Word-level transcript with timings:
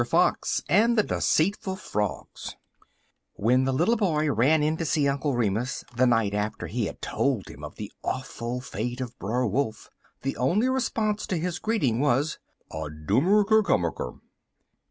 FOX 0.03 0.63
AND 0.67 0.97
THE 0.97 1.03
DECEITFUL 1.03 1.75
FROGS 1.75 2.55
WHEN 3.33 3.65
the 3.65 3.71
little 3.71 3.95
boy 3.97 4.31
ran 4.31 4.63
in 4.63 4.75
to 4.77 4.83
see 4.83 5.07
Uncle 5.07 5.35
Remus 5.35 5.83
the 5.95 6.07
night 6.07 6.33
after 6.33 6.65
he 6.65 6.87
had 6.87 7.03
told 7.03 7.47
him 7.49 7.63
of 7.63 7.75
the 7.75 7.91
awful 8.03 8.61
fate 8.61 8.99
of 8.99 9.15
Brer 9.19 9.45
Wolf, 9.45 9.91
the 10.23 10.35
only 10.37 10.69
response 10.69 11.27
to 11.27 11.37
his 11.37 11.59
greeting 11.59 11.99
was: 11.99 12.39
"I 12.73 12.87
doom 13.05 13.27
er 13.27 13.43
ker 13.43 13.61
kum 13.61 13.81
mer 13.81 13.91
ker!" 13.91 14.13